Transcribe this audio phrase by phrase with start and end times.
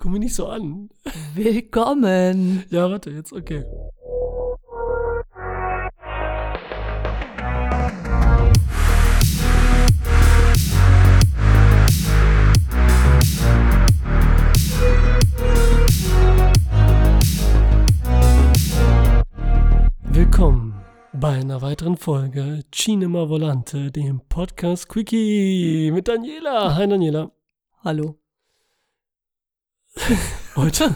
[0.00, 0.90] Guck mich nicht so an.
[1.34, 2.64] Willkommen.
[2.70, 3.64] Ja, warte, jetzt, okay.
[20.12, 20.74] Willkommen
[21.12, 26.76] bei einer weiteren Folge Cinema Volante, dem Podcast Quickie mit Daniela.
[26.76, 27.32] Hi Daniela.
[27.82, 28.27] Hallo.
[30.56, 30.94] Heute,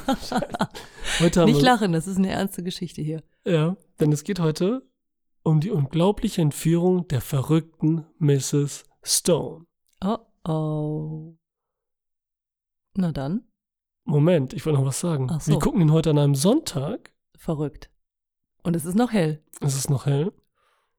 [1.21, 3.23] heute haben Nicht wir, lachen, das ist eine ernste Geschichte hier.
[3.45, 4.83] Ja, denn es geht heute
[5.43, 8.85] um die unglaubliche Entführung der verrückten Mrs.
[9.03, 9.67] Stone.
[10.05, 11.37] Oh oh.
[12.97, 13.47] Na dann,
[14.05, 15.29] Moment, ich wollte noch was sagen.
[15.31, 15.53] Ach so.
[15.53, 17.13] Wir gucken ihn heute an einem Sonntag.
[17.37, 17.91] verrückt.
[18.63, 19.43] Und es ist noch hell.
[19.61, 20.33] Es ist noch hell.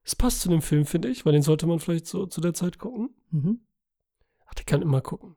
[0.04, 2.54] Es passt zu dem Film, finde ich, weil den sollte man vielleicht so zu der
[2.54, 3.16] Zeit gucken.
[3.30, 3.66] Mhm.
[4.46, 5.36] Ach, der kann immer gucken.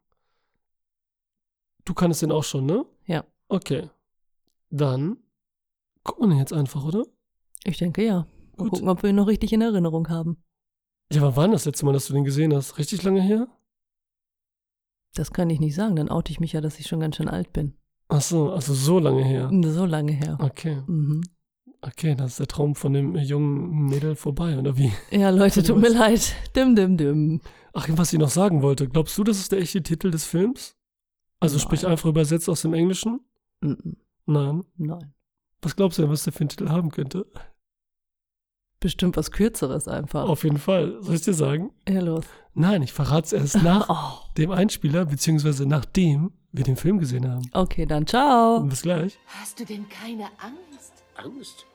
[1.86, 2.84] Du kannst den auch schon, ne?
[3.06, 3.24] Ja.
[3.48, 3.88] Okay.
[4.70, 5.16] Dann
[6.02, 7.04] gucken wir den jetzt einfach, oder?
[7.64, 8.26] Ich denke ja.
[8.56, 8.70] Mal Gut.
[8.72, 10.36] gucken, ob wir ihn noch richtig in Erinnerung haben.
[11.12, 12.76] Ja, wann war das letzte Mal, dass du den gesehen hast?
[12.78, 13.46] Richtig lange her?
[15.14, 17.28] Das kann ich nicht sagen, dann oute ich mich ja, dass ich schon ganz schön
[17.28, 17.74] alt bin.
[18.08, 19.50] Ach so, also so lange her.
[19.64, 20.38] So lange her.
[20.40, 20.82] Okay.
[20.86, 21.22] Mhm.
[21.82, 24.92] Okay, das ist der Traum von dem jungen Mädel vorbei, oder wie?
[25.10, 26.34] Ja, Leute, tut mir leid.
[26.56, 27.40] Dim, dim, dim.
[27.72, 28.88] Ach, was ich noch sagen wollte.
[28.88, 30.75] Glaubst du, das ist der echte Titel des Films?
[31.40, 31.62] Also Nein.
[31.62, 33.20] sprich einfach übersetzt aus dem Englischen?
[33.60, 33.96] Mhm.
[34.26, 34.64] Nein.
[34.76, 35.14] Nein.
[35.62, 37.26] Was glaubst du denn, was der für einen Titel haben könnte?
[38.80, 40.28] Bestimmt was Kürzeres einfach.
[40.28, 40.98] Auf jeden Fall.
[41.02, 41.72] Soll ich dir sagen?
[41.88, 42.24] Ja, los.
[42.54, 44.32] Nein, ich verrate es erst nach Oh.
[44.36, 47.48] dem Einspieler, beziehungsweise nachdem wir den Film gesehen haben.
[47.52, 48.56] Okay, dann ciao.
[48.58, 49.18] Und bis gleich.
[49.26, 50.92] Hast du denn keine Angst?
[51.16, 51.66] Angst?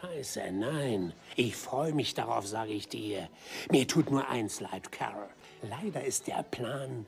[0.00, 1.12] Scheiße, nein.
[1.36, 3.28] Ich freue mich darauf, sage ich dir.
[3.70, 5.28] Mir tut nur eins leid, Carol.
[5.62, 7.06] Leider ist der Plan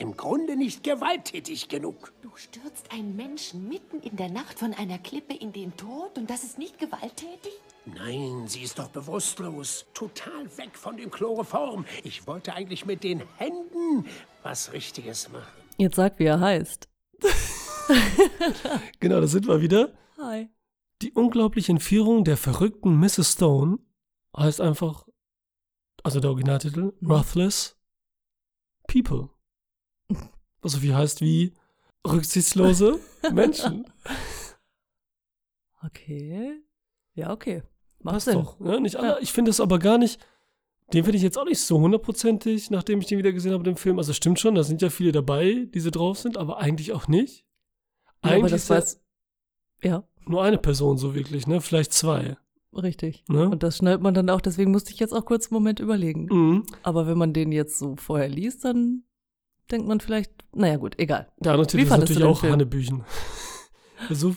[0.00, 2.12] im Grunde nicht gewalttätig genug.
[2.22, 6.30] Du stürzt einen Menschen mitten in der Nacht von einer Klippe in den Tod und
[6.30, 7.52] das ist nicht gewalttätig?
[7.84, 9.84] Nein, sie ist doch bewusstlos.
[9.92, 11.84] Total weg von dem Chloroform.
[12.02, 14.06] Ich wollte eigentlich mit den Händen
[14.42, 15.52] was Richtiges machen.
[15.76, 16.88] Jetzt sag, wie er heißt.
[19.00, 19.92] Genau, da sind wir wieder.
[20.16, 20.48] Hi.
[21.02, 23.32] Die unglaubliche Entführung der verrückten Mrs.
[23.32, 23.78] Stone
[24.36, 25.08] heißt einfach,
[26.04, 26.92] also der Originaltitel.
[27.02, 27.76] Ruthless
[28.86, 29.30] People.
[30.62, 31.54] Was so viel heißt wie
[32.06, 32.98] rücksichtslose
[33.32, 33.84] Menschen.
[35.84, 36.62] Okay.
[37.14, 37.62] Ja, okay.
[38.02, 38.34] Macht Sinn.
[38.34, 38.58] doch.
[38.60, 38.80] Ne?
[38.80, 39.18] Nicht alle, Ja.
[39.20, 40.18] Ich finde es aber gar nicht,
[40.92, 43.76] den finde ich jetzt auch nicht so hundertprozentig, nachdem ich den wieder gesehen habe, den
[43.76, 43.98] Film.
[43.98, 47.08] Also stimmt schon, da sind ja viele dabei, die so drauf sind, aber eigentlich auch
[47.08, 47.44] nicht.
[48.24, 49.00] Ja, aber Eigentlich das ist
[49.82, 51.60] ja nur eine Person so wirklich, ne?
[51.60, 52.36] Vielleicht zwei.
[52.74, 53.24] richtig.
[53.28, 53.48] Ne?
[53.48, 56.26] Und das schnallt man dann auch, deswegen musste ich jetzt auch kurz einen Moment überlegen.
[56.30, 56.66] Mhm.
[56.82, 59.04] Aber wenn man den jetzt so vorher liest, dann
[59.70, 61.28] denkt man vielleicht, naja gut, egal.
[61.38, 62.42] Der andere Titel ist natürlich auch?
[62.42, 63.04] Hannebüchen.
[64.10, 64.36] so,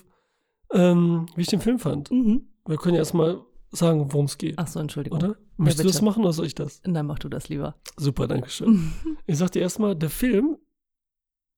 [0.72, 2.12] ähm, wie ich den Film fand.
[2.12, 2.48] Mhm.
[2.66, 3.42] Wir können ja erstmal
[3.72, 5.20] sagen, worum es geht, Ach so, Entschuldigung.
[5.20, 5.36] oder?
[5.58, 6.82] Möchtest du das machen oder soll ich das?
[6.86, 7.76] Nein, mach du das lieber.
[7.98, 8.92] Super, danke schön.
[9.26, 10.58] ich sag dir erstmal, der Film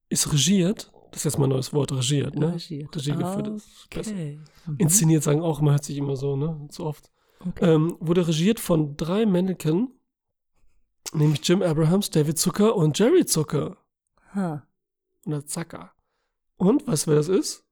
[0.10, 2.54] ist regiert, das ist jetzt mal ein neues Wort, regiert, ne?
[2.54, 2.96] Regiert.
[2.96, 4.12] Regie geführt ist besser.
[4.12, 4.40] Okay.
[4.66, 4.76] Mhm.
[4.78, 6.68] Inszeniert sagen auch, man hört sich immer so, ne?
[6.72, 7.12] So oft.
[7.48, 7.74] Okay.
[7.74, 9.90] Ähm, wurde regiert von drei Mannequin,
[11.14, 13.78] nämlich Jim Abrahams, David Zucker und Jerry Zucker.
[14.34, 14.66] Ha.
[15.26, 15.92] Oder Zucker.
[16.58, 17.66] Und, weißt du, wer das ist?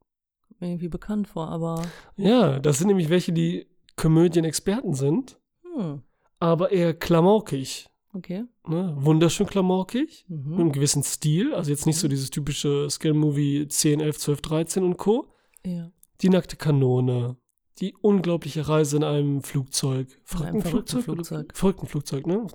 [0.47, 1.83] Kommt mir irgendwie bekannt vor, aber.
[2.15, 5.39] Ja, das sind nämlich welche, die Komödien-Experten sind,
[5.75, 6.01] Hm.
[6.39, 7.89] aber eher klamaukig.
[8.15, 8.43] Okay.
[8.67, 8.93] Ne?
[8.97, 10.53] Wunderschön klamaukig, mit Mhm.
[10.59, 11.53] einem gewissen Stil.
[11.55, 15.27] Also jetzt nicht so dieses typische Scale-Movie 10, 11, 12, 13 und Co.
[15.65, 15.91] Ja.
[16.21, 17.37] Die nackte Kanone.
[17.79, 20.07] Die unglaubliche Reise in einem Flugzeug.
[20.23, 21.51] verrückten oder- Flugzeug.
[21.57, 22.45] Verrückten Flugzeug, ne?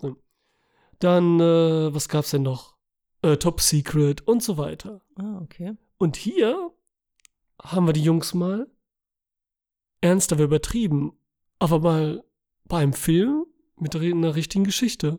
[0.98, 2.76] Dann, äh, was gab's denn noch?
[3.22, 5.00] Äh, Top Secret und so weiter.
[5.16, 5.74] Ah, okay.
[5.98, 6.70] Und hier
[7.62, 8.68] haben wir die Jungs mal
[10.00, 11.12] ernst, aber übertrieben,
[11.58, 12.24] aber mal
[12.64, 15.18] bei einem Film mit einer richtigen Geschichte.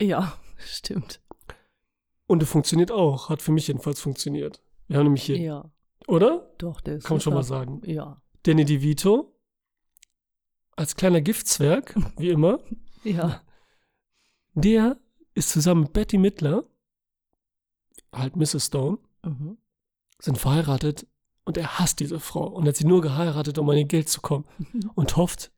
[0.00, 1.20] Ja, stimmt.
[2.26, 4.62] Und der funktioniert auch, hat für mich jedenfalls funktioniert.
[4.88, 5.70] Wir haben nämlich hier, Ja,
[6.06, 6.50] oder?
[6.58, 7.04] doch, der ist.
[7.04, 7.82] Kann man schon mal sagen.
[7.84, 8.20] Ja.
[8.44, 9.34] Danny DeVito
[10.76, 12.60] als kleiner Giftzwerg, wie immer,
[13.04, 13.42] Ja.
[14.54, 14.98] Der
[15.34, 16.64] ist zusammen mit Betty Midler,
[18.14, 18.66] halt Mrs.
[18.66, 19.58] Stone, Mhm.
[20.18, 21.06] sind verheiratet
[21.44, 24.20] und er hasst diese Frau und hat sie nur geheiratet, um an ihr Geld zu
[24.20, 24.44] kommen
[24.94, 25.52] und hofft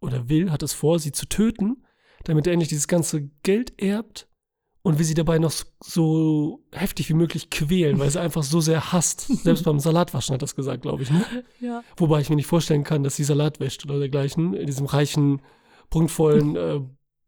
[0.00, 1.84] oder will, hat es vor, sie zu töten,
[2.24, 4.28] damit er endlich dieses ganze Geld erbt
[4.82, 8.60] und will sie dabei noch so- so heftig wie möglich quälen, weil sie einfach so
[8.60, 9.20] sehr hasst.
[9.42, 11.10] Selbst beim Salatwaschen hat das gesagt, glaube ich.
[11.10, 11.24] Ne?
[11.60, 11.82] Ja.
[11.98, 15.42] Wobei ich mir nicht vorstellen kann, dass sie Salat wäscht oder dergleichen, in diesem reichen,
[15.90, 16.80] prunkvollen äh,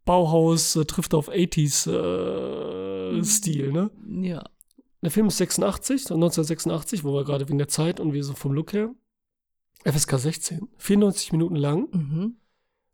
[0.04, 3.90] Bauhaus äh, trifft auf 80s äh, Stil, ne?
[4.22, 4.44] Ja.
[5.00, 8.34] der Film ist 86, so 1986, wo wir gerade wegen der Zeit und wir so
[8.34, 8.94] vom Look her.
[9.84, 11.88] FSK 16, 94 Minuten lang.
[11.92, 12.36] Mhm.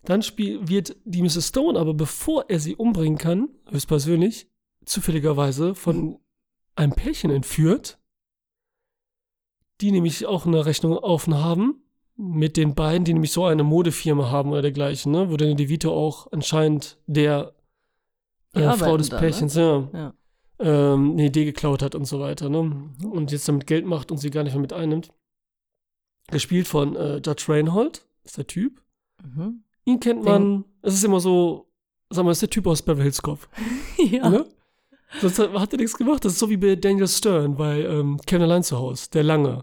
[0.05, 1.49] Dann wird die Mrs.
[1.49, 4.49] Stone aber, bevor er sie umbringen kann, höchstpersönlich,
[4.85, 6.19] zufälligerweise von
[6.77, 7.99] einem Pärchen entführt,
[9.81, 11.78] die nämlich auch eine Rechnung offen haben
[12.21, 15.31] mit den beiden, die nämlich so eine Modefirma haben oder dergleichen, ne?
[15.31, 17.53] wo Danny DeVito auch anscheinend der
[18.55, 19.21] äh, Frau des da, ne?
[19.21, 20.15] Pärchens ja, Ja.
[20.59, 22.49] ähm, eine Idee geklaut hat und so weiter.
[22.49, 22.91] Ne?
[23.09, 25.13] Und jetzt damit Geld macht und sie gar nicht mehr mit einnimmt.
[26.31, 28.83] Gespielt von äh, Judge Reinhold, ist der Typ.
[29.25, 29.63] Mhm.
[29.85, 31.71] Ihn kennt man, es ist immer so,
[32.11, 33.49] sag mal, ist der Typ aus Beverly Hills Cop.
[33.97, 34.29] ja.
[34.29, 34.45] Ne?
[35.21, 36.25] Sonst hat, hat er nichts gemacht.
[36.25, 39.63] Das ist so wie bei Daniel Stern bei ähm, Kevin allein zu Hause, der Lange.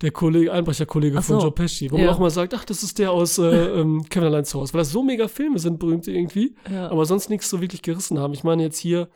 [0.00, 1.46] Der Kollege, Einbrecherkollege Ach von so.
[1.46, 2.04] Joe Pesci, wo Ja.
[2.06, 4.72] man auch mal sagt, ach, das ist der aus äh, ähm, Kevin allein zu Hause.
[4.74, 6.88] Weil das so mega Filme sind, berühmt irgendwie, ja.
[6.90, 8.32] aber sonst nichts so wirklich gerissen haben.
[8.32, 9.08] Ich meine jetzt hier,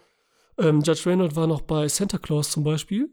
[0.58, 3.10] ähm, Judge Reynolds war noch bei Santa Claus zum Beispiel,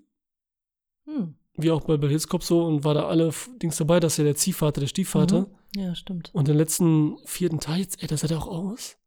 [1.05, 1.35] Hm.
[1.57, 3.31] wie auch bei Hills Cop so, und war da alle
[3.61, 5.41] Dings dabei, das ist ja der Ziehvater, der Stiefvater.
[5.75, 5.79] Mhm.
[5.81, 6.31] Ja, stimmt.
[6.33, 8.97] Und den letzten vierten Teil, jetzt, ey, das sah der auch aus.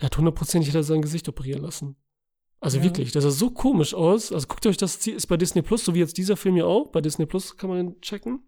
[0.00, 1.96] Der hat hundertprozentig hat er sein Gesicht operieren lassen.
[2.66, 2.82] Also Ja.
[2.82, 4.32] wirklich, das sah so komisch aus.
[4.32, 6.88] Also guckt euch das, ist bei Disney Plus, so wie jetzt dieser Film hier auch.
[6.90, 8.40] Bei Disney Plus kann man den checken.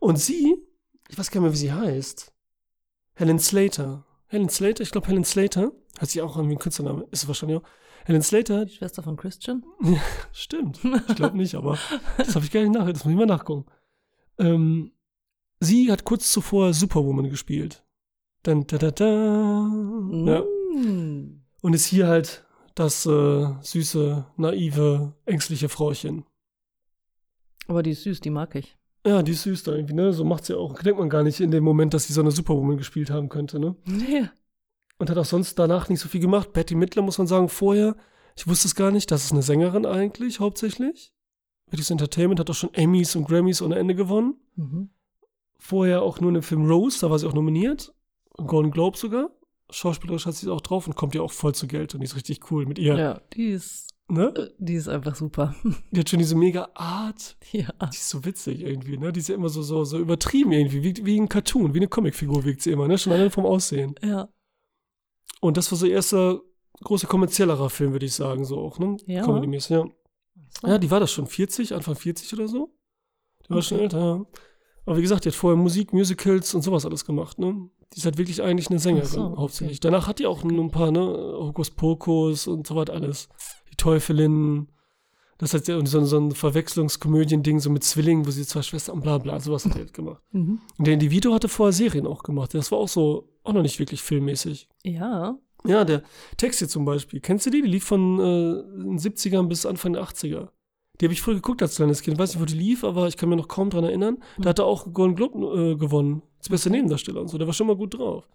[0.00, 0.54] Und sie,
[1.08, 2.30] ich weiß gar nicht mehr, wie sie heißt.
[3.14, 4.04] Helen Slater.
[4.26, 7.56] Helen Slater, ich glaube Helen Slater, hat sie auch irgendwie einen Künstlername, ist es wahrscheinlich
[7.58, 7.64] auch.
[8.04, 9.64] Helen Slater, Die Schwester von Christian?
[10.32, 10.80] Stimmt.
[11.08, 11.78] Ich glaube nicht, aber
[12.18, 12.86] das habe ich gar nicht nach.
[12.86, 13.64] Das muss ich mal nachgucken.
[14.38, 14.92] Ähm,
[15.58, 17.82] sie hat kurz zuvor Superwoman gespielt.
[18.42, 19.70] Dann, da, da, da.
[20.26, 20.44] Ja.
[20.74, 21.46] Mm.
[21.62, 22.44] Und ist hier halt
[22.78, 26.24] das äh, süße, naive, ängstliche Frauchen.
[27.66, 28.76] Aber die ist süß, die mag ich.
[29.06, 30.12] Ja, die ist süß da irgendwie, ne?
[30.12, 30.74] So macht sie auch.
[30.82, 33.58] Denkt man gar nicht in dem Moment, dass sie so eine Superwoman gespielt haben könnte,
[33.58, 33.76] ne?
[33.86, 34.30] Ja.
[34.98, 36.52] Und hat auch sonst danach nicht so viel gemacht.
[36.52, 37.96] Betty Midler, muss man sagen, vorher,
[38.36, 41.12] ich wusste es gar nicht, das ist eine Sängerin eigentlich, hauptsächlich.
[41.70, 44.36] Betty's Entertainment hat auch schon Emmys und Grammys ohne Ende gewonnen.
[44.56, 44.90] Mhm.
[45.58, 47.94] Vorher auch nur in dem Film Rose, da war sie auch nominiert.
[48.36, 49.30] Golden Globe sogar.
[49.70, 52.04] Schauspielerisch hat sie es auch drauf und kommt ja auch voll zu Geld und die
[52.06, 52.96] ist richtig cool mit ihr.
[52.96, 54.32] Ja, die ist, Ne?
[54.34, 55.54] äh, die ist einfach super.
[55.90, 57.36] Die hat schon diese mega Art.
[57.52, 57.68] ja.
[57.82, 59.12] Die ist so witzig irgendwie, ne?
[59.12, 61.88] Die ist ja immer so, so, so übertrieben irgendwie, wie, wie ein Cartoon, wie eine
[61.88, 62.96] Comicfigur wirkt sie immer, ne?
[62.96, 63.94] Schon allein vom Aussehen.
[64.02, 64.30] Ja.
[65.42, 66.40] Und das war so ihr erster
[66.82, 68.96] großer kommerziellerer Film, würde ich sagen, so auch, ne?
[69.06, 69.22] Ja.
[69.24, 69.84] Comedy-mäßig, ja.
[70.66, 72.74] Ja, die war das schon 40, Anfang 40 oder so.
[73.44, 73.66] Die war Okay.
[73.66, 74.26] schon älter, ja.
[74.88, 77.68] Aber wie gesagt, die hat vorher Musik, Musicals und sowas alles gemacht, ne?
[77.92, 79.36] Die ist halt wirklich eigentlich eine Sängerin, so, okay.
[79.36, 79.80] hauptsächlich.
[79.80, 81.00] Danach hat die auch nur ein paar, ne?
[81.00, 83.28] Hokus Pokus und so was alles.
[83.70, 84.68] Die Teufelin.
[85.36, 89.02] Das hat ja so, so ein Verwechslungskomödien-Ding, so mit Zwillingen, wo sie zwei Schwestern und
[89.02, 90.22] bla bla, sowas hat die halt gemacht.
[90.32, 90.62] Mhm.
[90.78, 92.54] Und der Individuo hatte vorher Serien auch gemacht.
[92.54, 94.70] Das war auch so, auch noch nicht wirklich filmmäßig.
[94.84, 95.36] Ja.
[95.66, 96.02] Ja, der
[96.38, 97.20] Text hier zum Beispiel.
[97.20, 97.60] Kennst du die?
[97.60, 100.48] Die lief von äh, den 70ern bis Anfang der 80er.
[101.00, 102.14] Die habe ich früher geguckt als kleines Kind.
[102.14, 104.18] Ich weiß nicht, wo die lief, aber ich kann mir noch kaum dran erinnern.
[104.38, 106.22] Da hat er auch Golden Globe äh, gewonnen.
[106.38, 107.38] Als bester Nebendarsteller und so.
[107.38, 108.28] Der war schon mal gut drauf.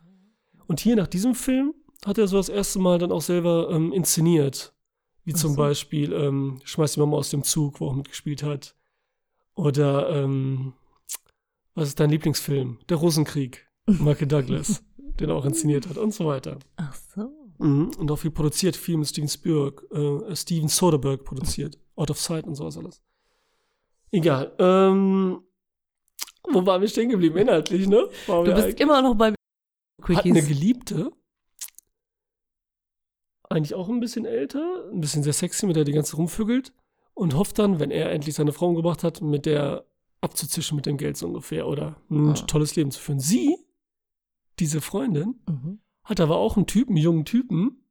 [0.68, 1.74] Und hier nach diesem Film
[2.06, 4.74] hat er so das erste Mal dann auch selber ähm, inszeniert.
[5.26, 5.58] Wie zum so.
[5.58, 8.76] Beispiel ähm, Schmeiß die Mama aus dem Zug, wo er auch mitgespielt hat.
[9.56, 10.74] Oder ähm,
[11.76, 12.80] was ist dein Lieblingsfilm?
[12.90, 13.68] Der Rosenkrieg.
[13.86, 14.84] Michael Douglas,
[15.20, 16.60] den er auch inszeniert hat und so weiter.
[16.78, 17.43] Ach so.
[17.60, 17.92] Mhm.
[17.98, 21.78] Und auch viel produziert, viel mit Steven Spielberg, äh, Steven Soderbergh produziert.
[21.96, 23.02] Out of Sight und sowas alles.
[24.12, 24.54] Egal.
[24.60, 25.42] Ähm,
[26.52, 27.38] wo waren wir stehen geblieben?
[27.38, 28.10] Inhaltlich, ne?
[28.28, 29.36] Waren Du bist immer noch bei hat
[30.02, 30.48] eine Quickies.
[30.48, 31.12] Geliebte.
[33.50, 36.74] Eigentlich auch ein bisschen älter, ein bisschen sehr sexy, mit der die ganze rumvögelt.
[37.14, 39.86] Und hofft dann, wenn er endlich seine Frau umgebracht hat, mit der
[40.22, 42.34] abzuzischen mit dem Geld so ungefähr oder ein Ah.
[42.34, 43.20] tolles Leben zu führen.
[43.20, 43.56] Sie,
[44.60, 45.80] diese Freundin, Mhm.
[46.04, 47.84] Hat aber auch einen Typen, einen jungen Typen,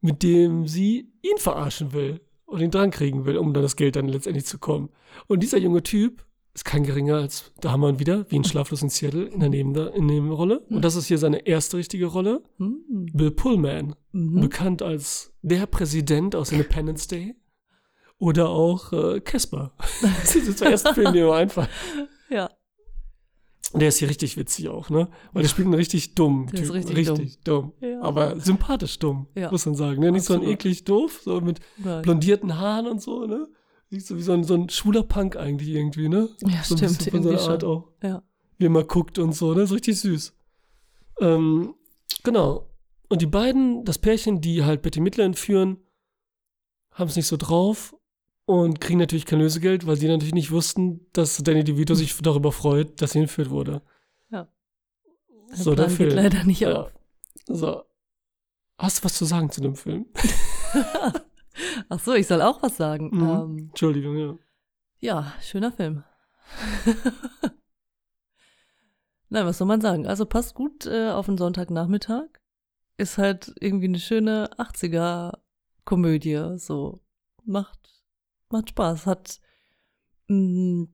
[0.00, 3.96] mit dem sie ihn verarschen will und ihn dran kriegen will, um dann das Geld
[3.96, 4.90] dann letztendlich zu kommen.
[5.26, 6.24] Und dieser junge Typ
[6.54, 9.40] ist kein geringer als, da haben wir ihn wieder, wie in Schlaflos in Seattle, in
[9.40, 10.60] der Nebenrolle.
[10.60, 12.42] Und das ist hier seine erste richtige Rolle.
[12.58, 13.10] Mhm.
[13.12, 14.40] Bill Pullman, Mhm.
[14.40, 17.34] bekannt als der Präsident aus Independence Day.
[18.18, 19.72] Oder auch äh, Casper.
[20.00, 21.68] das sind die zwei ersten Filme, die mir einfallen.
[23.74, 25.08] Der ist hier richtig witzig auch, ne?
[25.32, 26.94] Weil der spielt einen richtig dummen Der ist Typen.
[26.94, 27.72] richtig dumm.
[27.80, 28.00] Ja.
[28.00, 29.50] Aber sympathisch dumm, Ja.
[29.50, 30.00] muss man sagen.
[30.00, 30.12] Ne?
[30.12, 30.60] Nicht so ein Absolut.
[30.60, 32.02] eklig doof, so mit Nein.
[32.02, 33.48] blondierten Haaren und so, ne?
[33.90, 36.28] Nicht so wie so ein, so ein schwuler Punk eigentlich irgendwie, ne?
[36.42, 37.02] Ja, so stimmt.
[37.10, 37.70] von seiner Art schon.
[37.70, 37.88] auch.
[38.02, 38.22] Ja.
[38.58, 39.62] Wie er mal guckt und so, ne?
[39.62, 40.32] Ist richtig süß.
[41.20, 41.74] Ähm,
[42.22, 42.68] genau.
[43.08, 45.78] Und die beiden, das Pärchen, die halt Betty Midler entführen,
[46.92, 47.95] haben es nicht so drauf
[48.46, 52.52] und kriegen natürlich kein Lösegeld, weil sie natürlich nicht wussten, dass Danny DeVito sich darüber
[52.52, 53.82] freut, dass sie entführt wurde.
[54.30, 54.48] Ja.
[55.50, 56.08] Der So, der Plan Film.
[56.10, 56.82] geht leider nicht Ja.
[56.82, 56.92] auf.
[57.46, 57.82] So.
[58.78, 60.06] Hast du was zu sagen zu dem Film?
[61.88, 63.10] Ach so, ich soll auch was sagen.
[63.12, 63.28] Mhm.
[63.28, 64.38] Ähm, Entschuldigung, ja.
[64.98, 66.04] ja, schöner Film.
[69.28, 70.06] Nein, was soll man sagen?
[70.06, 72.26] Also passt gut äh, auf einen Sonntagnachmittag.
[72.96, 76.58] Ist halt irgendwie eine schöne 80er-Komödie.
[76.58, 77.00] So
[77.44, 77.95] macht,
[78.50, 79.06] macht Spaß.
[79.06, 79.40] Hat
[80.28, 80.86] mh,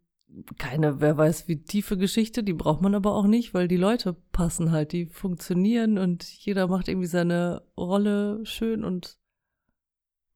[0.59, 4.15] keine, wer weiß wie tiefe Geschichte, die braucht man aber auch nicht, weil die Leute
[4.33, 9.19] passen halt, die funktionieren und jeder macht irgendwie seine Rolle schön und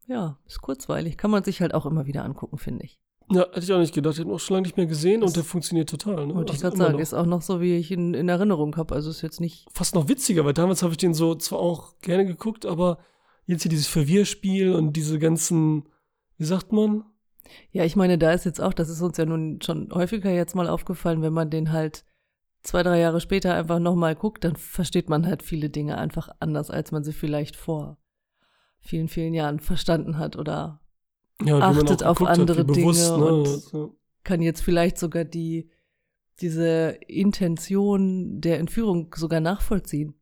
[0.06, 1.16] ja, ist kurzweilig.
[1.16, 3.00] Kann man sich halt auch immer wieder angucken, finde ich.
[3.28, 4.14] Ja, hätte ich auch nicht gedacht.
[4.14, 6.26] Ich habe ihn auch schon lange nicht mehr gesehen Das- und der funktioniert total.
[6.28, 6.34] Ne?
[6.36, 7.00] Wollte ich Also gerade sagen, noch.
[7.00, 8.94] ist auch noch so, wie ich ihn in Erinnerung habe.
[8.94, 9.66] Also ist jetzt nicht.
[9.72, 12.98] fast noch witziger, weil damals habe ich den so zwar auch gerne geguckt, aber
[13.46, 15.88] jetzt hier dieses Verwirrspiel und diese ganzen,
[16.36, 17.04] wie sagt man?
[17.70, 20.54] Ja, ich meine, da ist jetzt auch, das ist uns ja nun schon häufiger jetzt
[20.56, 22.04] mal aufgefallen, wenn man den halt
[22.62, 26.70] zwei, drei Jahre später einfach nochmal guckt, dann versteht man halt viele Dinge einfach anders,
[26.70, 27.98] als man sie vielleicht vor
[28.80, 30.80] vielen, vielen Jahren verstanden hat oder
[31.44, 33.32] Ja, Achtet auf andere wie bewusst, Dinge ne?
[33.32, 33.96] und- so.
[34.24, 35.70] kann jetzt vielleicht sogar die,
[36.40, 40.14] diese Intention der Entführung sogar nachvollziehen.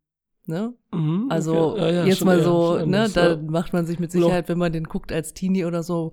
[0.46, 0.74] Ne?
[0.92, 1.80] Mhm, Also okay.
[1.80, 3.36] Ja, ja, jetzt schon mal so, ne, anders, da ja.
[3.36, 6.12] macht man sich mit Sicherheit, wenn man den guckt als Teenie oder so,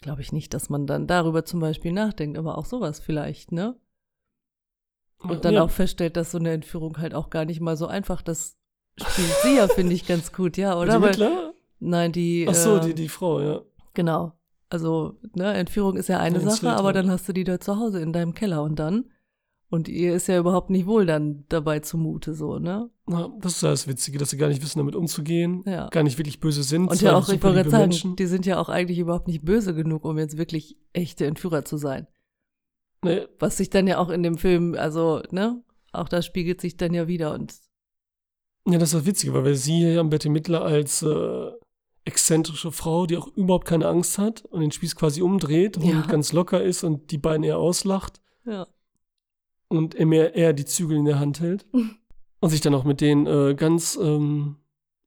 [0.00, 3.76] glaube ich nicht, dass man dann darüber zum Beispiel nachdenkt, aber auch sowas vielleicht, ne?
[5.18, 5.62] Und dann ja.
[5.64, 8.56] auch feststellt, dass so eine Entführung halt auch gar nicht mal so einfach, das
[8.96, 10.92] spielt sie ja, finde ich, ganz gut, ja, oder?
[10.92, 11.54] dem Weil, Mittler?
[11.80, 13.62] nein, die, Ach so, äh, die, die Frau, ja.
[13.94, 14.32] genau.
[14.70, 16.92] Also, ne, Entführung ist ja eine Ja, Sache, aber ja.
[16.92, 19.06] dann hast du die da zu Hause in deinem Keller und dann?
[19.70, 22.88] Und ihr ist ja überhaupt nicht wohl dann dabei zumute, so, ne?
[23.06, 25.88] Na, das ist ja das Witzige, dass sie gar nicht wissen, damit umzugehen, Ja.
[25.88, 26.88] gar nicht wirklich böse sind.
[26.88, 28.16] Und ja auch, ich wollte sagen, Menschen.
[28.16, 31.76] die sind ja auch eigentlich überhaupt nicht böse genug, um jetzt wirklich echte Entführer zu
[31.76, 32.06] sein.
[33.04, 36.76] Nee, Was sich dann ja auch in dem Film, also, ne, auch da spiegelt sich
[36.78, 37.54] dann ja wieder und
[38.66, 41.50] Ja, das ist das Witzige, weil wir sie hier haben Betty Mittler als äh,
[42.06, 45.96] exzentrische Frau, die auch überhaupt keine Angst hat und den Spieß quasi umdreht Ja.
[45.98, 48.66] und ganz locker ist und die beiden eher auslacht ja.
[49.68, 51.66] Und er mehr eher die Zügel in der Hand hält
[52.40, 54.56] und sich dann auch mit denen äh, ganz, ähm,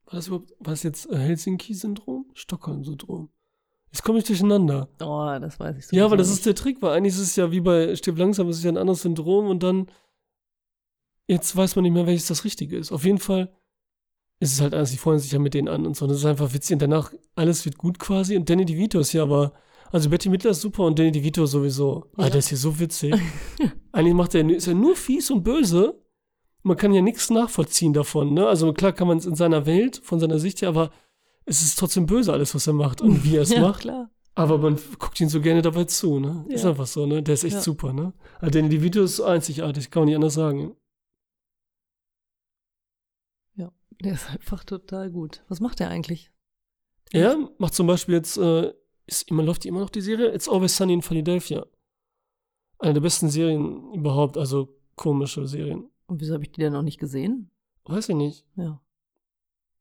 [0.05, 2.25] war das überhaupt, war das jetzt äh, Helsinki-Syndrom?
[2.33, 3.29] Stockholm-Syndrom.
[3.91, 4.87] Jetzt komme ich durcheinander.
[5.01, 5.95] Oh, das weiß ich so.
[5.95, 8.47] Ja, aber das ist der Trick, weil eigentlich ist es ja wie bei Stirb langsam,
[8.47, 9.87] es ist ja ein anderes Syndrom und dann
[11.27, 12.91] jetzt weiß man nicht mehr, welches das Richtige ist.
[12.91, 13.53] Auf jeden Fall
[14.39, 16.07] ist es halt alles, die freuen sich ja mit denen an und so.
[16.07, 19.23] Das ist einfach witzig und danach alles wird gut quasi und Danny DeVito ist ja
[19.23, 19.53] aber,
[19.91, 22.05] also Betty Mittler ist super und Danny DeVito sowieso.
[22.17, 22.29] Ja.
[22.29, 23.13] der ist hier so witzig.
[23.91, 25.99] eigentlich macht er, ist er nur fies und böse.
[26.63, 28.47] Man kann ja nichts nachvollziehen davon, ne?
[28.47, 30.91] Also klar kann man es in seiner Welt, von seiner Sicht her, aber
[31.45, 33.81] es ist trotzdem böse alles, was er macht und wie er es ja, macht.
[33.81, 34.09] klar.
[34.35, 36.45] Aber man guckt ihn so gerne dabei zu, ne?
[36.47, 36.69] Ist Ja.
[36.69, 37.21] einfach so, ne?
[37.23, 37.61] Der ist echt Ja.
[37.61, 38.13] super, ne?
[38.39, 40.75] Also Danny DeVito ist einzigartig, kann man nicht anders sagen.
[44.03, 45.43] Der ist einfach total gut.
[45.47, 46.31] Was macht der eigentlich?
[47.11, 48.73] Er macht zum Beispiel jetzt, äh,
[49.05, 50.33] ist immer, läuft die immer noch die Serie?
[50.33, 51.65] It's Always Sunny in Philadelphia.
[52.79, 55.89] Eine der besten Serien überhaupt, also komische Serien.
[56.07, 57.51] Und wieso habe ich die denn noch nicht gesehen?
[57.85, 58.45] Weiß ich nicht.
[58.55, 58.81] Ja.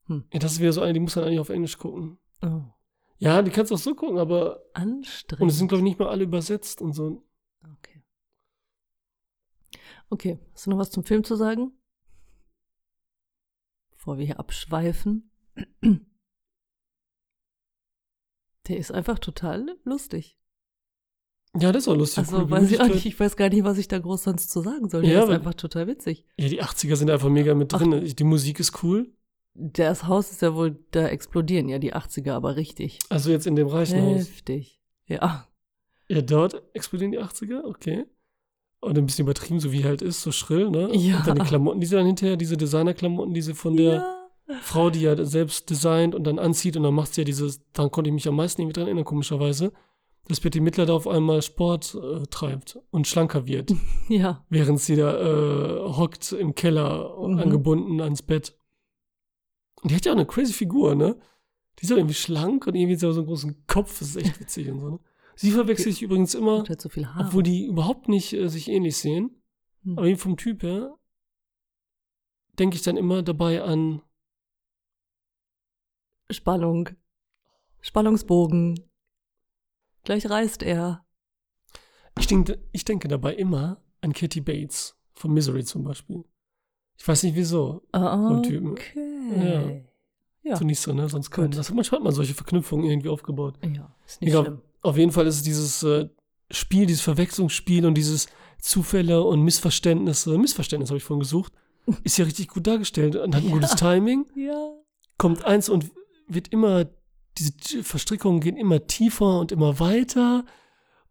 [0.09, 2.19] Ja, das ist wieder so eine, die muss man eigentlich auf Englisch gucken.
[2.43, 2.63] Oh.
[3.19, 4.63] Ja, die kannst du auch so gucken, aber.
[4.73, 5.43] Anstrengend.
[5.43, 7.23] Und es sind, glaube ich, nicht mal alle übersetzt und so.
[7.79, 8.03] Okay.
[10.09, 11.73] Okay, hast du noch was zum Film zu sagen?
[13.93, 15.31] Bevor wir hier abschweifen.
[18.71, 20.39] Der ist einfach total lustig.
[21.59, 22.19] Ja, das ist auch lustig.
[22.19, 24.49] Also coole weiß ich auch nicht, ich weiß gar nicht, was ich da groß sonst
[24.49, 25.03] zu sagen soll.
[25.03, 26.25] Der Ja, ist einfach total witzig.
[26.39, 28.05] Ja, die 80er sind einfach mega mit drin.
[28.05, 29.13] Die Musik ist cool.
[29.55, 33.01] Das Haus ist ja wohl, da explodieren ja die 80er, aber richtig.
[33.09, 34.29] Also jetzt in dem reichen Haus.
[34.29, 34.81] Heftig.
[35.07, 35.49] Ja.
[36.09, 38.07] Ja, dort explodieren die 80er, okay.
[38.79, 40.95] Und ein bisschen übertrieben, so wie halt ist, so schrill, ne?
[40.95, 41.19] Ja.
[41.19, 44.20] Und dann die Klamotten, die sie dann hinterher, diese Designerklamotten, die sie von der ja.
[44.63, 47.91] Frau, die ja selbst designt und dann anzieht und dann macht sie ja dieses, daran
[47.91, 49.73] konnte ich mich am meisten irgendwie dran erinnern, komischerweise,
[50.29, 53.73] dass Betty Mittler da auf einmal Sport äh, treibt und schlanker wird,
[54.09, 54.45] Ja.
[54.49, 57.39] während sie da äh, hockt im Keller Mhm.
[57.39, 58.57] angebunden ans Bett.
[59.83, 61.19] Und die hat ja auch eine crazy Figur, ne?
[61.79, 64.69] Die ist auch irgendwie schlank und irgendwie so einen großen Kopf, das ist echt witzig
[64.71, 64.99] und so, ne?
[65.37, 69.43] Sie verwechselt sich übrigens immer, hat so obwohl die überhaupt nicht äh, sich ähnlich sehen,
[69.85, 69.97] Hm.
[69.99, 70.95] aber eben vom Typ her,
[72.59, 74.03] denke ich dann immer dabei an
[76.33, 76.91] Spannung.
[77.81, 78.79] Spannungsbogen.
[80.05, 81.05] Gleich reißt er.
[82.19, 86.25] Ich denke, ich denke dabei immer an Katie Bates von Misery zum Beispiel.
[86.99, 87.83] Ich weiß nicht wieso.
[87.93, 88.71] Ah, So ein Typen.
[88.73, 89.85] Okay.
[90.43, 90.57] Ja.
[90.57, 91.09] So nicht so, ne?
[91.09, 91.57] Sonst Gut.
[91.57, 91.71] das.
[91.73, 93.59] Manchmal hat man solche Verknüpfungen irgendwie aufgebaut.
[93.63, 94.45] Ja, ist nicht Egal.
[94.45, 94.61] schlimm.
[94.83, 96.09] Auf jeden Fall ist es dieses äh,
[96.51, 98.27] Spiel, dieses Verwechslungsspiel und dieses
[98.59, 100.37] Zufälle und Missverständnisse.
[100.39, 101.53] Missverständnis habe ich vorhin gesucht.
[102.05, 104.27] Ist ja richtig gut dargestellt und hat ein gutes Timing.
[104.35, 104.73] Ja.
[105.19, 105.91] Kommt eins und
[106.35, 106.87] wird immer
[107.39, 110.45] diese Verstrickungen gehen immer tiefer und immer weiter.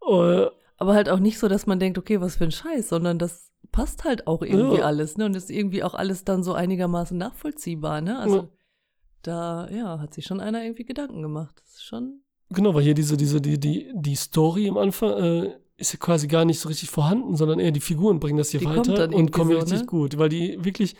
[0.06, 0.46] Äh,
[0.76, 3.50] Aber halt auch nicht so, dass man denkt, okay, was für ein Scheiß, sondern das
[3.72, 4.84] passt halt auch irgendwie Ja.
[4.84, 5.26] alles, ne?
[5.26, 8.18] Und ist irgendwie auch alles dann so einigermaßen nachvollziehbar, ne?
[8.18, 8.48] Also Ja.
[9.22, 11.54] da, ja, hat sich schon einer irgendwie Gedanken gemacht.
[11.62, 15.56] Das ist schon, Genau, weil hier diese, diese, die, die, die Story am Anfang äh,
[15.76, 18.60] ist ja quasi gar nicht so richtig vorhanden, sondern eher die Figuren bringen das hier
[18.60, 19.86] Die weiter und kommen so, richtig ne?
[19.86, 20.96] gut, weil die wirklich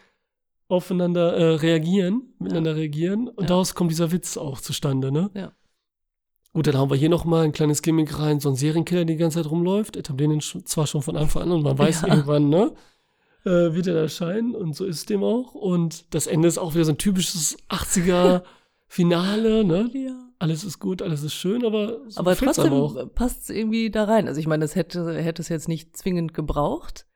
[0.70, 3.48] aufeinander äh, reagieren, miteinander reagieren und Ja.
[3.48, 5.30] daraus kommt dieser Witz auch zustande, ne?
[5.34, 5.52] Ja.
[6.52, 9.20] Gut, dann haben wir hier nochmal ein kleines Gimmick rein, so ein Serienkiller, der die
[9.20, 12.08] ganze Zeit rumläuft, etablieren den sch- zwar schon von Anfang an und man weiß Ja.
[12.08, 12.72] irgendwann, ne?
[13.44, 16.58] Äh, wird er da erscheinen und so ist es dem auch und das Ende ist
[16.58, 18.42] auch wieder so ein typisches 80er
[18.86, 19.88] Finale, ne?
[19.94, 20.28] ja.
[20.40, 24.26] alles ist gut, alles ist schön, aber so Aber trotzdem passt es irgendwie da rein.
[24.26, 27.06] Also ich meine, das hätte, hätte es jetzt nicht zwingend gebraucht.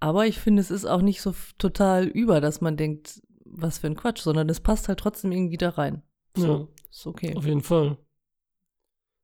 [0.00, 3.86] Aber ich finde, es ist auch nicht so total über, dass man denkt, was für
[3.88, 6.02] ein Quatsch, sondern es passt halt trotzdem irgendwie da rein.
[6.36, 7.36] So, Ja, ist okay.
[7.36, 7.98] auf jeden Fall.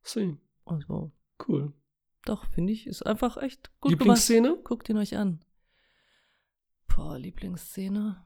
[0.03, 1.11] See, Also,
[1.47, 1.73] cool.
[2.25, 3.99] doch, finde ich, ist einfach echt gut gemacht.
[4.01, 4.57] Lieblingsszene?
[4.63, 5.43] Guckt ihn euch an.
[6.87, 8.23] Boah, Lieblingsszene.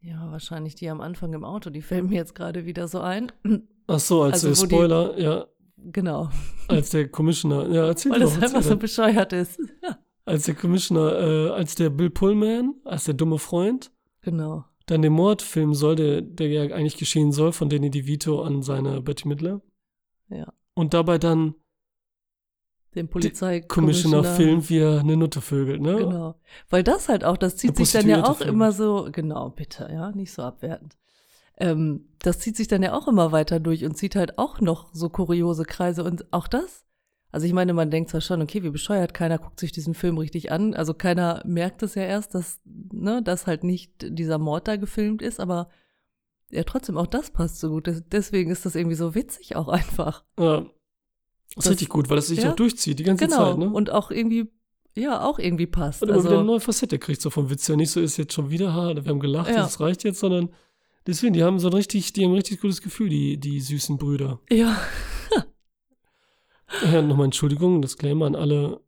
[0.00, 3.32] Ja, wahrscheinlich die am Anfang im Auto, die fällt mir jetzt gerade wieder so ein.
[3.86, 5.46] Ach so, als Also, der wo die- Spoiler, ja,
[5.86, 6.30] Genau,
[6.68, 9.60] als der Commissioner, ja, erzähl weil doch, das einfach so bescheuert ist.
[10.24, 14.64] Als der Commissioner, äh, als der Bill Pullman, als der dumme Freund, genau.
[14.86, 18.62] dann den Mord filmen soll, der, der ja eigentlich geschehen soll, von Danny DeVito an
[18.62, 19.60] seine Betty Midler.
[20.30, 20.52] Ja.
[20.74, 21.54] Und dabei dann
[22.94, 25.96] Den Polizei Commissioner filmt, wie er eine Nutte vögelt, ne?
[25.96, 26.40] Genau.
[26.70, 28.52] Weil das halt auch, das zieht sich dann ja auch filmt.
[28.52, 30.96] immer so, genau, bitte, ja, nicht so abwertend.
[31.56, 34.88] Ähm, das zieht sich dann ja auch immer weiter durch und zieht halt auch noch
[34.92, 36.84] so kuriose Kreise und auch das.
[37.34, 40.18] Also ich meine, man denkt zwar schon, okay, wie bescheuert, keiner guckt sich diesen Film
[40.18, 44.68] richtig an, also keiner merkt es ja erst, dass, ne, dass halt nicht dieser Mord
[44.68, 45.68] da gefilmt ist, aber
[46.50, 47.88] ja, trotzdem, auch das passt so gut.
[47.88, 50.22] Des- Deswegen ist das irgendwie so witzig auch einfach.
[50.38, 50.64] Ja.
[51.56, 52.52] Das ist richtig gut, weil das sich ja.
[52.52, 53.50] auch durchzieht, die ganze Genau.
[53.50, 53.68] Zeit, ne?
[53.68, 54.52] Und auch irgendwie,
[54.96, 56.02] ja, auch irgendwie passt.
[56.02, 57.66] Und immer wieder eine Also, neue Facette kriegt so vom Witz.
[57.66, 59.56] Ja, nicht so ist jetzt schon wieder, ha, wir haben gelacht, Ja.
[59.56, 60.50] das reicht jetzt, sondern
[61.06, 63.98] deswegen, die haben so ein richtig, die haben ein richtig gutes Gefühl, die, die süßen
[63.98, 64.38] Brüder.
[64.50, 64.76] ja,
[66.82, 68.80] Ja, nochmal Entschuldigung, Disclaimer an alle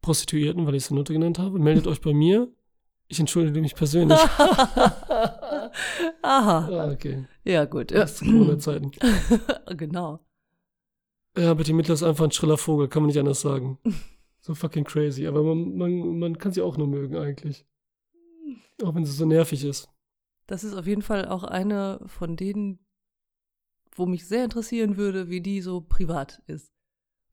[0.00, 1.58] Prostituierten, weil ich es Nutte genannt habe.
[1.58, 2.48] Meldet euch bei mir.
[3.08, 4.18] Ich entschuldige mich persönlich.
[6.22, 6.68] Aha.
[6.68, 7.26] ah, okay.
[7.44, 7.90] Ja, gut.
[7.90, 8.90] Das ist Corona-Zeiten.
[9.76, 10.20] genau.
[11.36, 13.78] Ja, Betty Midler ist einfach ein schriller Vogel, kann man nicht anders sagen.
[14.40, 15.26] So fucking crazy.
[15.26, 17.66] Aber man, man, man kann sie auch nur mögen, eigentlich.
[18.82, 19.90] Auch wenn sie so nervig ist.
[20.46, 22.78] Das ist auf jeden Fall auch eine von denen,
[23.94, 26.72] wo mich sehr interessieren würde, wie die so privat ist.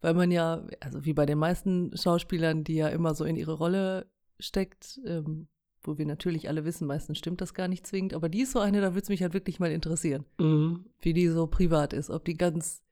[0.05, 3.53] Weil man ja, also wie bei den meisten Schauspielern, die ja immer so in ihre
[3.53, 4.05] Rolle
[4.39, 5.47] steckt, ähm,
[5.81, 8.59] wo wir natürlich alle wissen, meistens stimmt das gar nicht zwingend, aber die ist so
[8.59, 10.85] eine, da würde es mich halt wirklich mal interessieren, Mhm.
[11.01, 12.11] wie die so privat ist.
[12.11, 12.83] Ob die ganz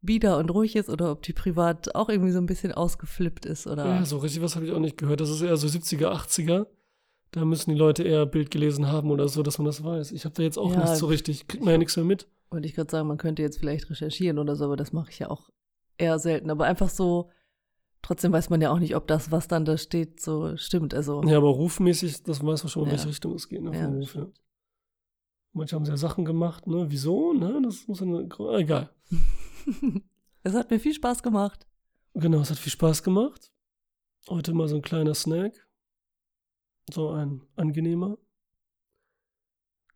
[0.00, 3.66] bieder und ruhig ist oder ob die privat auch irgendwie so ein bisschen ausgeflippt ist
[3.66, 3.84] oder.
[3.84, 5.20] Ja, so richtig was habe ich auch nicht gehört.
[5.20, 6.66] Das ist eher so 70er, 80er.
[7.32, 10.12] Da müssen die Leute eher Bild gelesen haben oder so, dass man das weiß.
[10.12, 12.28] Ich habe da jetzt auch Ja, nicht so richtig, kriegt man ja nichts mehr mit.
[12.50, 15.18] Wollte ich gerade sagen, man könnte jetzt vielleicht recherchieren oder so, aber das mache ich
[15.18, 15.50] ja auch
[15.98, 16.50] eher selten.
[16.50, 17.30] Aber einfach so,
[18.02, 20.94] trotzdem weiß man ja auch nicht, ob das, was dann da steht, so stimmt.
[20.94, 22.92] Also, Ja, aber rufmäßig, das weiß man schon, in Ja.
[22.92, 23.62] welche Richtung es geht.
[23.62, 24.26] Ne, Ja, Ruf, ja.
[25.54, 26.86] Manche haben ja Sachen gemacht, ne?
[26.90, 27.34] Wieso?
[27.34, 27.60] Ne?
[27.62, 28.90] Das muss eine, ah, egal.
[30.42, 31.66] es hat mir viel Spaß gemacht.
[32.14, 33.52] Genau, es hat viel Spaß gemacht.
[34.30, 35.66] Heute mal so ein kleiner Snack.
[36.92, 38.16] So ein angenehmer.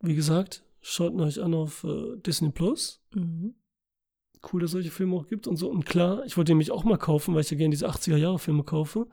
[0.00, 3.02] Wie gesagt, schaut euch an auf äh, Disney Plus.
[3.14, 3.54] Mhm.
[4.52, 5.68] Cool, dass es solche Filme auch gibt und so.
[5.68, 9.08] Und klar, ich wollte nämlich auch mal kaufen, weil ich ja gerne diese 80er-Jahre-Filme kaufe,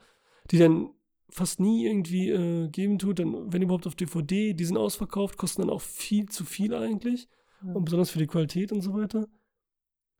[0.52, 0.90] die dann
[1.30, 5.62] fast nie irgendwie äh, geben tut, dann, wenn überhaupt auf DVD, die sind ausverkauft, kosten
[5.62, 7.28] dann auch viel zu viel eigentlich.
[7.66, 7.74] Ja.
[7.74, 9.28] Und besonders für die Qualität und so weiter.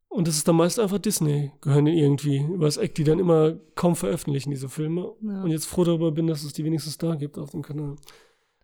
[0.10, 3.96] Und das ist dann meist einfach Disney, gehören irgendwie übers Eck, die dann immer kaum
[3.96, 5.16] veröffentlichen, diese Filme.
[5.22, 5.44] Ja.
[5.44, 7.96] Und jetzt froh darüber bin, dass es die wenigstens da gibt auf dem Kanal.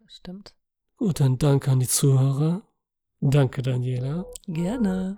[0.03, 0.55] Das stimmt.
[0.97, 2.63] Gut, dann danke an die Zuhörer.
[3.19, 4.25] Danke, Daniela.
[4.47, 5.17] Gerne.